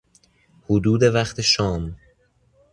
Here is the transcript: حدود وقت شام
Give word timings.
حدود 0.65 1.03
وقت 1.03 1.41
شام 1.41 1.95